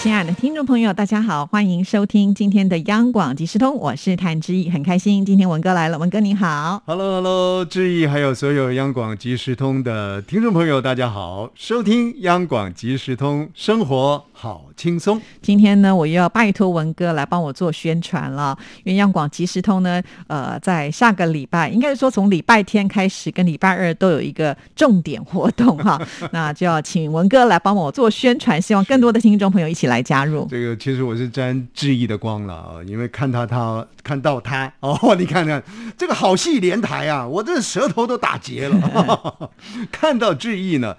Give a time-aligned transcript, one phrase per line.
[0.00, 15.20] 亲爱的听众朋友，大家好，欢迎收听今天的央广即时通，我是谭志毅，很开心今天文哥来了，文哥你好，Hello Hello，志毅还有所有央广即时通的听众朋友，大家好，收听央广即时通，生活好轻松。
[15.42, 30.46] 今天呢，我又要拜托文哥来帮我做宣传了，因为央广即时通呢，呃，在下个礼拜，应该是说从礼拜天开始跟礼拜二都有一个重点活动哈， 那就要请文哥来帮我做宣传，希望更多的听众朋友一起来加入。
[30.50, 35.62] 这个其实我是沾志毅的光了啊，因为看到他看到他 哦，你看看
[35.96, 39.50] 这个好戏连台啊，我这舌头都打结了，
[39.92, 40.96] 看到志毅呢。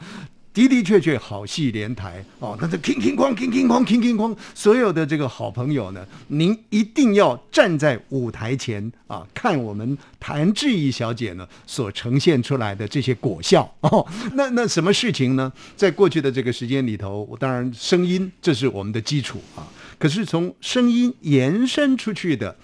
[0.67, 14.05] 的的确确好戏连台哦，那这哐哐哐哐哐哐哐哐哐，所有的这个好朋友呢，您一定要站在舞台前啊，看我们谭志怡小姐呢所呈现出来的这些果效 哦。
[14.33, 15.51] 那那什么事情呢？
[15.75, 22.55] 在过去的这个时间里头，我当然声音这是我们的基础啊，可是从声音延伸出去的。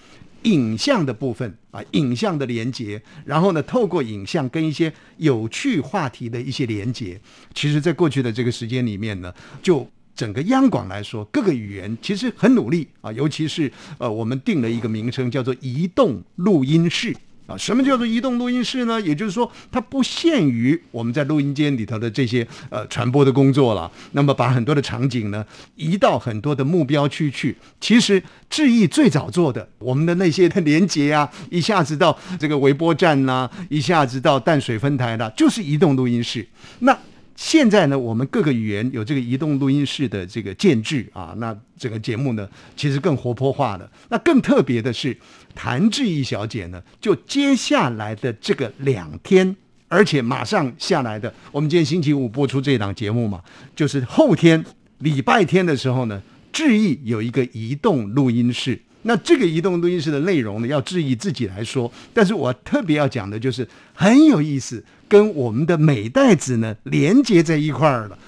[0.46, 7.20] 影像的部分啊，影像的连接，然后呢，透过影像跟一些有趣话题的一些连接，
[7.54, 17.14] 其实，在过去的这个时间里面呢，就整个央广来说，各个语言其实很努力啊，尤其是呃，我们定了一个名称叫做移动录音室。
[17.46, 19.00] 啊，什么叫做移动录音室呢？
[19.00, 23.90] 也就是说，它不限于我们在录音间里头的这些呃传播的工作了。
[24.12, 25.44] 那么，把很多的场景呢
[25.76, 27.56] 移到很多的目标区去。
[27.80, 36.46] 其实，智毅最早做的，我们的那些的连接啊，一下子到这个微波站呐，一下子到淡水分台啦，就是移动录音室。
[36.80, 36.98] 那
[37.36, 43.88] 现在呢，我们各个语言有这个移动录音室的这个建制啊，那整个节目呢，其实更活泼化了。
[44.08, 45.16] 那更特别的是。
[45.58, 49.56] 谭志毅小姐呢，就接下来的这个两天，
[49.88, 53.40] 而且马上下来的，我们今天星期五播出这档节目嘛，
[53.74, 54.62] 就是后天
[54.98, 58.78] 礼拜天的时候呢，志毅有一个移动录音室。
[59.06, 68.18] 那这个移动录音室的内容呢，要志毅自己来说，但是我特别要讲的就是很有意思，跟我们的美代子呢连接在一块儿了。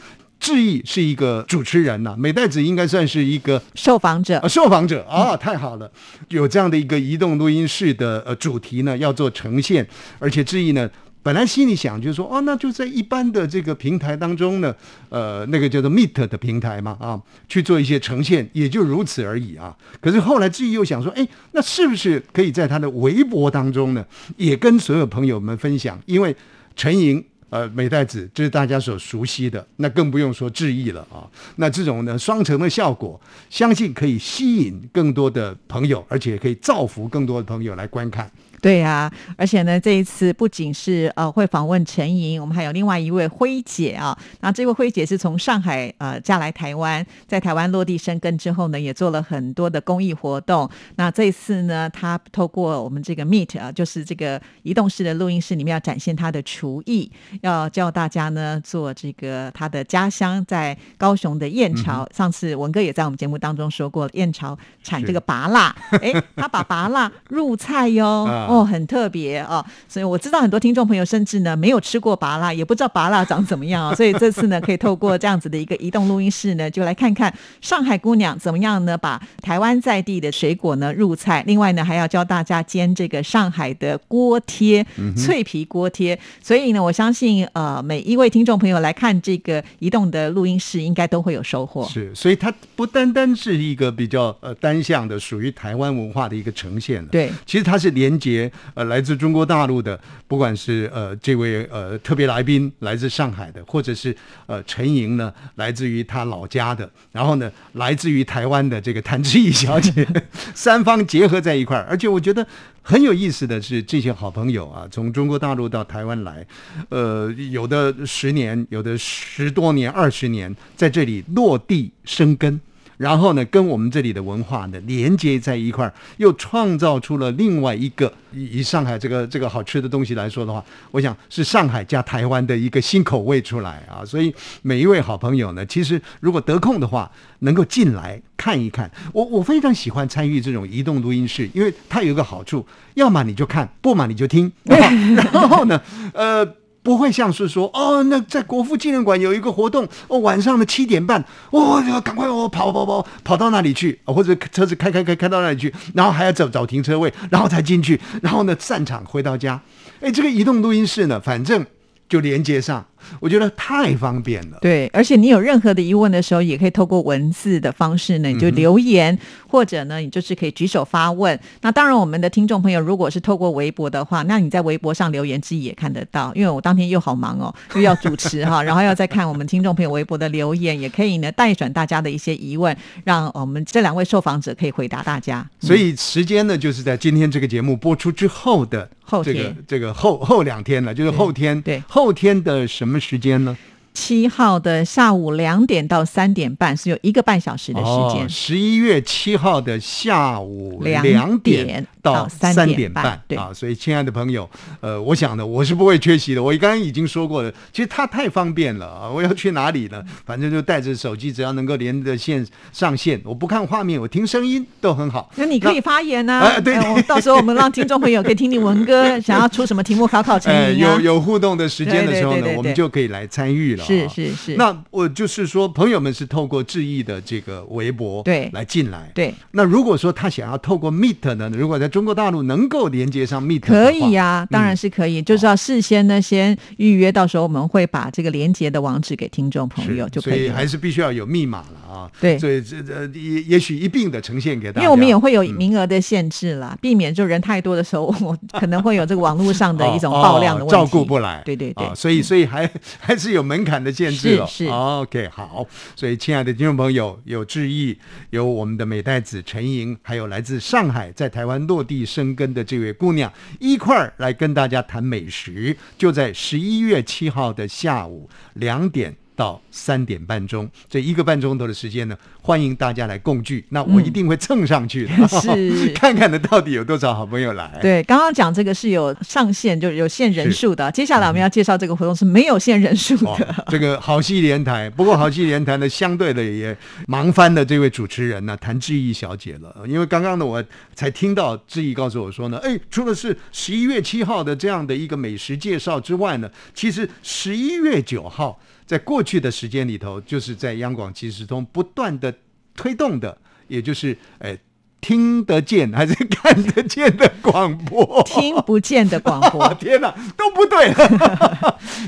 [0.40, 5.90] 志毅是一个主持人呐，美代子应该算是一个受访者啊，受访者啊，太好了，
[6.28, 9.84] 有这样的一个移动录音室的呃主题呢，要做呈现，
[10.20, 10.88] 而且志毅呢，
[11.28, 14.74] 本来心里想就是说，哦，那就在一般的这个平台当中呢，
[15.10, 19.76] 呃，那个叫做 Meet 的平台嘛，啊，去做一些呈现，也就如此而已啊。
[20.00, 24.02] 可是后来志毅又想说，哎，那是不是可以在他的微博当中呢，
[24.38, 26.00] 也跟所有朋友们分享？
[26.06, 26.34] 因为
[26.74, 27.22] 陈莹。
[27.50, 31.24] 呃，美代子这是大家所熟悉的，那更不用说智毅了啊。
[31.56, 33.18] 那这种呢，双层的效果，
[33.48, 38.30] 相信可以吸引更多的朋友，而且可以造福更多的朋友来观看。
[38.60, 44.18] 对呀，而且呢，这一次不仅是呃会访问陈莹，我们还有另外一位辉姐啊。
[44.40, 50.68] 那这位辉姐是从上海呃嫁来台湾，在台湾落地生根之后呢，也做了很多的公益活动。
[50.96, 57.10] 那这一次呢，她透过我们这个 Meet 啊，就是这个移动式的录音室里面，要展现她的厨艺，
[57.42, 62.08] 要教大家呢做这个她的家乡在高雄的燕巢。
[62.12, 68.47] 上次文哥也在我们节目当中说过，燕巢产这个拔辣，哎，他把拔辣入菜哟。
[68.48, 73.94] 哦，很特别哦，所以我知道很多听众朋友甚至呢没有吃过拔辣，也不知道拔辣长怎么样啊。
[73.98, 81.44] 所以这次呢，可以透过这样子的一个移动录音室呢，就来看看上海姑娘怎么样呢，把台湾在地的水果呢入菜。
[81.46, 84.86] 另外呢，还要教大家煎这个上海的锅贴，
[85.16, 86.18] 脆皮锅贴。
[86.42, 91.86] 所以呢，我相信呃每一位听众朋友来看这个移动的录音室，应该都会有收获。
[91.88, 98.37] 是，所以它不单单是一个比较呃单向的属于台湾文化的一个呈现对，其实它是连接。
[98.74, 104.14] 呃，来自中国大陆的，不管是呃这位呃特别来宾来自上海的，或者是
[104.46, 110.06] 呃陈莹呢，来自于他老家的，然后呢，来自于台湾的这个谭志毅小姐，
[110.54, 112.46] 三方结合在一块儿，而且我觉得
[112.82, 116.46] 很有意思的是，这些好朋友啊，从中国大陆到台湾来，
[116.90, 122.60] 呃，有的十年，有的十多年、二十年，在这里落地生根。
[122.98, 134.04] 然后呢，跟我们这里的文化呢连接在一块儿，又创造出了另外一个以上海这个这个好吃的东西来说的话，我想是上海加台湾的一个新口味出来啊。
[134.04, 138.90] 所以每一位好朋友呢，其实如果得空的话，能够进来看一看。
[139.12, 144.52] 我我非常喜欢参与这种移动录音室，因为它有一个好处，要么你就看，不嘛你就听。
[144.64, 145.80] 然后呢，
[146.12, 146.46] 呃。
[146.88, 159.60] 不会像是说哦，那在国父纪念馆有一个活动，哦，晚上的七点半，哦，赶快哦跑跑跑跑到那里去，或者车子开开开开到那里去，然后还要找找停车位，然后才进去，然后呢散场回到家。
[160.00, 161.66] 哎，这个移动录音室呢，反正
[162.08, 162.86] 就连接上。
[163.20, 164.58] 我觉得太方便了。
[164.60, 169.18] 对，而且你有任何的疑问的时候，也可以透过文字的方式呢，你就留言，
[169.48, 171.38] 或者呢，你就是可以举手发问。
[171.62, 176.32] 那当然，我们的听众朋友如果是透过微博的话，那你在微博上留言自己也看得到。
[176.34, 185.44] 因为我当天又好忙哦，又要主持哈， 然后要再看我们听众朋友微博的留言，也可以呢代转大家的一些疑问，让我们这两位受访者可以回答大家。
[185.60, 191.60] 所以时间呢，就是在今天这个节目播出之后的后天，这个后后两天了，就是后天。
[191.62, 193.54] 对，后天的什么什么时间呢？
[193.98, 198.28] 七号的下午两点到三点半是有一个半小时的时间。
[198.28, 201.84] 十一月七号的下午两点。
[202.00, 204.48] 到三点半，对啊，所以亲爱的朋友，
[204.80, 206.42] 呃，我想呢，我是不会缺席的。
[206.42, 209.10] 我刚刚已经说过了，其实它太方便了啊！
[209.10, 210.02] 我要去哪里呢？
[210.24, 215.30] 反正就带着手机，只要能够连着线上线，我不看画面，我听声音都很好。
[215.34, 216.32] 那你可以发言呢？
[216.40, 223.84] 啊，对，到时候我们让听众朋友可以听听文哥想要出什么题目考考陈怡有有互动的时间的时候呢，我们就可以来参与了。
[223.88, 224.54] 是是是。
[224.56, 229.10] 那我就是说，朋友们是透过志毅的这个微博对来进来。
[229.14, 229.34] 对。
[229.50, 231.50] 那如果说他想要透过 Meet 呢？
[231.50, 240.34] 如果在中国大陆能够够连接上 Meet 可以呀，当然是可以，就是要事先呢先预约，到时候我们会把这个连接的网址给听众朋友就可以。
[240.34, 242.10] 所以还是必须要有密码了啊。
[242.20, 251.42] 对，所以这这也也许一并的呈现给大家，因为我们也会有名额的限制啦，避免就人太多的时候，我可能会有这个网络上的一种爆量的问题，照顾不来。
[251.44, 252.70] 对对对，所以所以还
[253.00, 254.46] 还是有门槛的限制哦。
[254.46, 257.96] 是 OK 好，所以亲爱的听众朋友，有志毅，
[258.30, 263.32] 有我们的美代子陈莹，还有来自上海在台湾落地生根的这位姑娘。
[263.60, 272.18] 一块儿来跟大家谈美食，就在十一月七号的下午两点到三点半钟，这一个半钟头的时间呢。
[272.42, 277.78] 欢迎大家来共聚，那我一定会蹭上去的，是 看看呢到底有多少好朋友来。
[277.80, 280.90] 对，刚刚讲这个是有上限，就有限人数的。
[280.90, 283.64] 接下来我们要介绍这个活动是没有限人数的。
[283.68, 286.74] 这个好戏连台，不过好戏连台呢，相对的也
[287.06, 289.84] 忙翻了这位主持人呢，谭志毅小姐了。
[289.86, 290.64] 因为刚刚呢，我
[290.94, 298.58] 才听到志毅告诉我说呢，哎，除了是十一月七号的这样的一个美食介绍之外呢，其实十一月九号。
[298.88, 302.32] 在过去的时间里头，就是在央广即时通不断的
[302.74, 303.36] 推动的，
[303.66, 304.58] 也就是诶
[304.98, 310.90] 听得见还是看得见的广播， 听不见的广播， 天哪，都不对，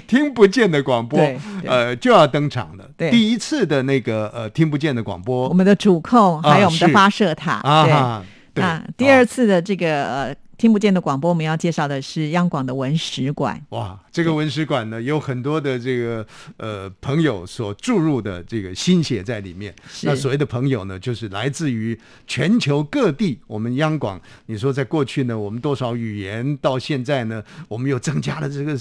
[0.07, 1.21] 听不见的广播，
[1.67, 2.89] 呃，就要登场了。
[3.11, 8.25] 第一次的那个呃听不见的广播，我们的主控还有我们的发射塔啊，
[8.55, 10.35] 对，那第二次的这个呃。
[10.61, 13.59] 听不见的广播，我们要介绍的是央广的文史馆。
[13.71, 16.27] 哇，这个文史馆呢，有很多的这个
[16.59, 19.75] 呃朋友所注入的这个心血在里面。
[20.03, 23.39] 那所谓的朋友呢，就是来自于全球各地。
[23.47, 28.79] 我们央广，你说在过去呢，我们多少语言，到现在呢，我们又增加了这个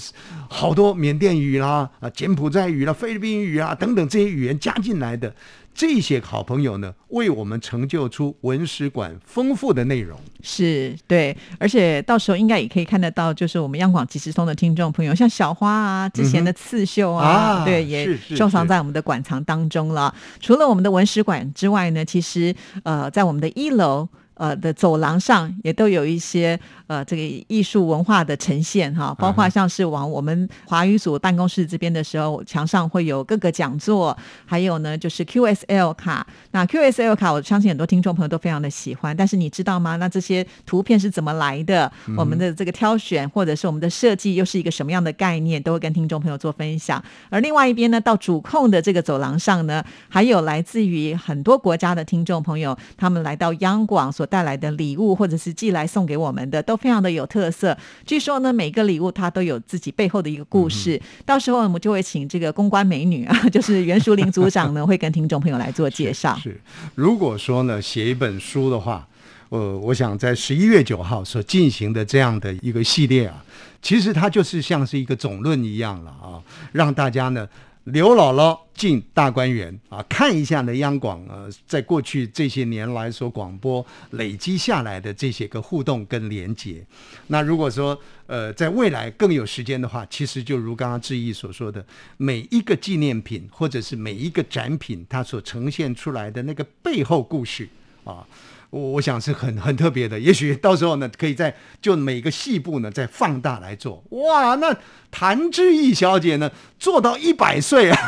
[0.50, 5.34] 好多缅甸语啦、啊柬埔寨语啦、菲律宾语啊等等这些语言加进来的。
[5.74, 10.18] 这些好朋友呢，为我们成就出文史馆丰富的内容。
[10.42, 20.14] 是对，而且到时候应该也可以看得到，就是我们央广即时通的听众朋友，像小花啊，之前的刺绣啊，对，也收藏在我们的馆藏当中了。
[20.40, 24.08] 除了我们的文史馆之外呢，其实呃，在我们的一楼。
[24.40, 34.16] 呃的走廊上也都有一些呃这个艺术文化的呈现哈，包括像是往我们华语组办公室这边的时候，墙上会有各个讲座，
[34.46, 36.26] 还有呢就是 QSL 卡。
[36.52, 39.14] 那 QSL 卡，我相信很多听众朋友都非常的喜欢。
[39.14, 39.96] 但是你知道吗？
[39.96, 41.92] 那这些图片是怎么来的？
[42.16, 45.62] 我们的这个挑选或者是我们的设计又是一个什么样的概念？
[45.62, 47.04] 都会跟听众朋友做分享。
[47.28, 54.26] 而另外一边呢，到主控的这个走廊上呢，还有来自于很多国家的听众朋友，他们来到央广所。
[54.30, 57.76] 带来的礼物，或者是寄来送给我们的，都非常的有特色。
[58.06, 61.00] 据说呢，每个礼物它都有自己背后的一个故事。
[61.26, 66.38] 到时候我们就会请这个公关美女啊， 就是袁淑玲组长呢，会跟听众朋友来做介绍。
[66.38, 66.60] 是，
[66.94, 69.06] 如果说呢，写一本书的话，
[69.48, 73.44] 呃，我想在十一月九号所进行的这样的一个系列啊，
[73.82, 76.38] 其实它就是像是一个总论一样了啊，
[76.72, 77.48] 让大家呢。
[77.84, 86.84] 刘姥姥进大观园啊，看一下呢央广呃，在过去这些年来所广播累积下来的这些个互动跟连接。
[87.28, 91.84] 那如果说呃，在未来更有时间的话，其实就如刚刚志毅所说的，
[92.18, 97.68] 每一个纪念品或者是每一个展品，它所呈现出来的那个背后故事
[98.04, 98.26] 啊。
[98.70, 100.20] 我我想是很很特别的。
[100.20, 104.00] 也许到时候呢，可以在就每个细部呢再放大来做。
[104.10, 104.72] 哇，那
[105.10, 106.48] 谭志毅小姐呢，
[106.80, 107.98] 做到一百岁啊，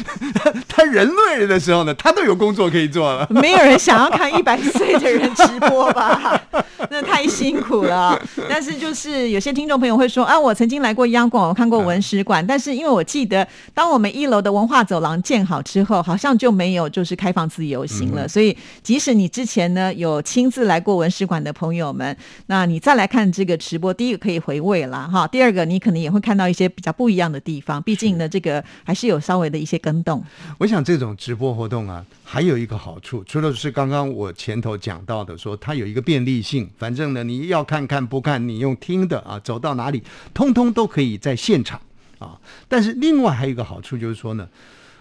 [0.68, 3.26] 他人类的时候呢，他都有工作可以做了。
[3.32, 6.40] 没有人想要看一百岁的人直播吧？
[6.90, 8.20] 那太辛苦了。
[8.48, 18.28] 但是就是有些听众朋友会说啊，我曾经来过央广，我看过文史馆，但是因为我记得，当我们一楼的文化走廊建好之后，好像就没有就是开放自由行了。
[18.28, 22.14] 所以即使你之前呢有亲自来过文史馆的朋友们，
[22.48, 27.82] 那你再来看这个直播，第一个可以回味了哈，第二个你可能也会看到一些比较不一样的地方。
[27.82, 30.22] 毕竟呢，这个还是有稍微的一些更动。
[30.58, 40.02] 我想这种直播活动啊，还有一个好处，除了是刚刚我前头讲到的，说它有一个便利性，反正呢你要看看不看，你用听的啊，走到哪里，
[40.32, 41.80] 通通都可以在现场
[42.18, 42.38] 啊。
[42.68, 44.48] 但是另外还有一个好处就是说呢，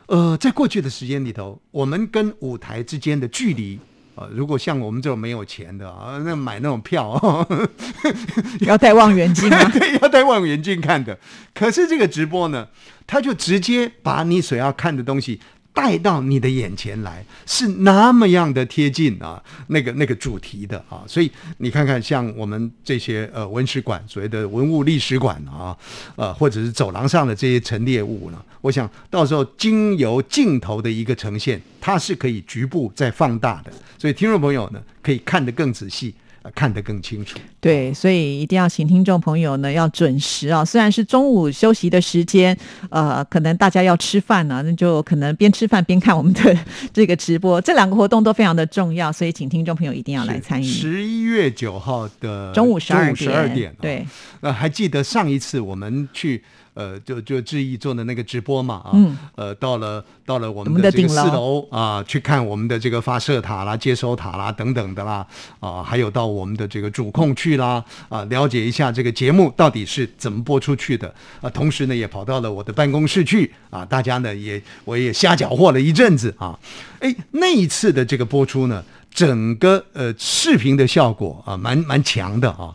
[0.07, 3.79] 呃，在过去的时间里头，我们跟舞台之间的距离。
[4.19, 7.47] 啊，如果像我们这种没有钱的啊，那买那种票，
[8.61, 9.63] 要戴望远镜吗？
[9.71, 11.17] 对，要戴望远镜看的。
[11.53, 12.67] 可是这个直播呢，
[13.07, 15.39] 他就直接把你所要看的东西。
[15.79, 25.75] 带到你的眼前来，是那么样的贴近啊，那个那个主题的啊，所以你看看，像我们这些呃文史馆，所谓的文物历史馆啊，
[26.17, 36.13] 呃，或者是走廊上的这些陈列物呢，我想到时候经由镜头的一个呈现，它是可以局部再放大的，所以听众朋友呢，可以看得更仔细。
[36.55, 37.37] 看得更清楚。
[37.59, 40.63] 对，所以一定要请听众朋友呢要准时啊。
[40.63, 42.57] 虽然是中午休息的时间，
[42.89, 46.57] 呃，可能大家要吃饭呢，那就可能边吃饭边看我们的
[46.93, 47.59] 这个直播。
[47.61, 50.63] 这两个活动都非常的重要，所以请听众朋友一定要来参与。
[50.63, 53.13] 十一月九号的中午十二
[53.49, 54.05] 点，对。
[54.41, 56.43] 那还记得上一次我们去。
[56.79, 58.95] 呃，就就志毅做的那个直播嘛，啊，
[59.35, 65.27] 呃，到了到了我们的这个四楼啊，去看我们的这个发射塔啦、接收塔啦等等的啦，
[65.59, 76.57] 啊，还有到我们的这个主控去啦，啊，了解一下这个节目到底是怎么播出去的，啊，同时呢也跑到了我的办公室去，啊，大家呢也我也瞎搅和了一阵子啊，
[77.01, 78.81] 哎，那一次的这个播出呢。
[79.11, 82.69] 整个呃视频的效果啊，蛮蛮强的啊，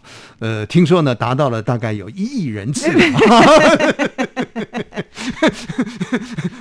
[0.44, 2.86] 呃，听说呢达到了大概有一亿人次，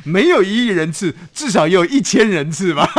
[0.05, 2.89] 没有一亿人次，至少有一千人次吧。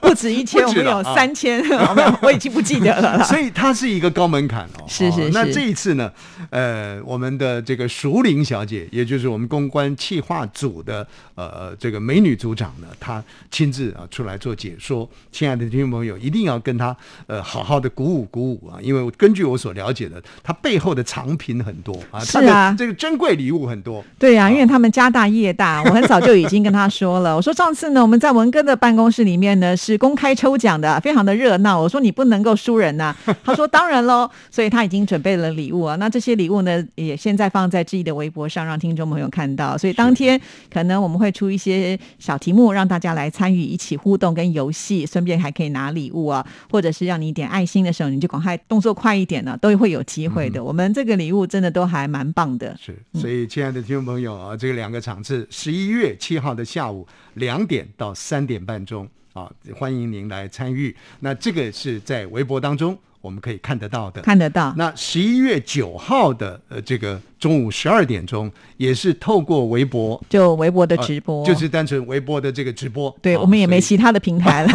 [0.10, 1.62] 不止一千，我们有三千，
[2.22, 3.22] 我已经不记得了。
[3.24, 4.84] 所以它是一个高门槛哦。
[4.88, 5.30] 是是是。
[5.30, 6.10] 那这一次呢，
[6.50, 15.08] 呃，我们的这个熟龄小姐，也就是我们公关企划组的呃这个美女组长呢，她亲自啊出来做解说。
[15.30, 24.02] 亲爱的听众朋友，一定要跟她呃好好的鼓舞鼓舞啊，因为根据我所了解的，她背后的藏品很多啊，是啊，这个珍贵礼物很多。
[24.18, 29.89] 对呀，因为他们家大业大，我很早就已经跟她说了，我说上次呢，我们在文哥的办公室里面呢是。
[29.98, 31.80] 公开抽奖的，非常的热闹。
[31.80, 35.96] 我说你不能够输人呐，他说当然喽，所以他已经准备了礼物啊。
[35.96, 39.76] 那这些礼物呢，也现在放在自己的微博上，让听众朋友看到。
[39.76, 40.40] 所以当天
[40.72, 50.62] 可能我们会出一些小题目，让大家来参与，一起互动跟游戏，顺便还可以拿礼物啊，或者是让你点爱心的时候，你就赶快动作快一点呢，都会有机会的。
[50.62, 52.76] 我们这个礼物真的都还蛮棒的。
[52.80, 59.08] 是，所以亲爱的听众朋友啊，这两个场次，十一月七号的下午两点到三点半钟。
[59.32, 60.94] 啊，欢迎您来参与。
[61.20, 64.74] 那这个是在微博当中我们可以看得到的，看得到。
[64.76, 73.14] 那十一月九号的呃，这个中午十二点钟，也是透过微博，就微博的直播，就是单纯微博的这个直播。
[73.20, 74.72] 对我们也没其他的平台了。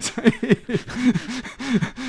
[0.00, 0.30] 所以，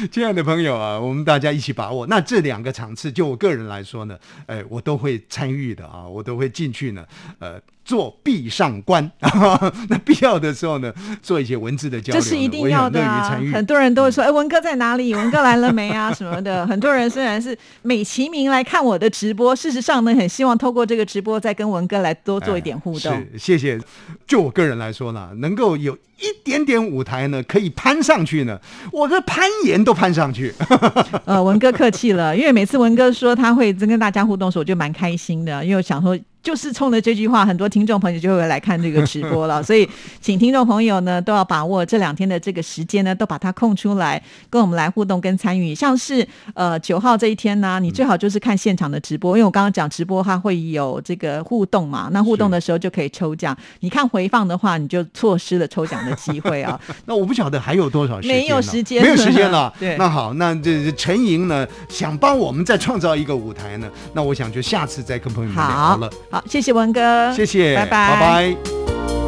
[0.09, 2.07] 亲爱的朋友啊，我们大家一起把握。
[2.07, 7.05] 那这两个场次，就我个人来说呢，哎，我都会参与的啊，我都会进去呢，
[7.39, 7.61] 呃。
[7.85, 9.09] 做壁上观，
[9.87, 13.39] 那必要的时候呢，做一些文字的交流，这是一定要的啊！
[13.53, 15.13] 很多人都会说：“哎，文哥在哪里？
[15.13, 16.65] 文哥来了没啊？”什么的。
[16.67, 23.15] 很多人虽然是美其名来看我的直播，事实上呢，很希望透过这个直播再跟文哥来多做一点互动。
[23.15, 23.79] 是，谢谢。
[24.25, 28.59] 就我个人来说呢，能够有一点点舞台呢，可以攀上去呢，
[28.91, 30.51] 我的攀岩都攀上去。
[31.25, 36.17] 呃，文哥客气了，因为每次文哥说他会跟大家互动时，我就蛮开心的，因为我想说。
[36.45, 39.61] 就是冲着这句话，很多听众朋友就会来看这个直播了。
[39.65, 39.89] 所以，
[40.21, 45.73] 请听众朋友呢都要把握这两天的这个时间呢，都把它空出来，跟我们来互动跟参与。
[45.73, 53.57] 像是呃九号这一天呢，你最好就是看现场的直播，因为我刚刚讲直播它会有这个互动嘛，那互动的时候就可以抽奖。
[53.79, 56.79] 你看回放的话，你就错失了抽奖的机会啊。
[57.05, 58.37] 那我不晓得还有多少时间？
[58.37, 59.73] 没有时间，没有时间了。
[59.79, 63.89] 对，那好，那这陈莹呢想帮我们再创造一个舞台呢？
[64.13, 66.11] 那我想就下次再跟朋友们聊了。
[66.35, 69.24] 好，谢谢文哥，谢谢，拜拜，拜拜。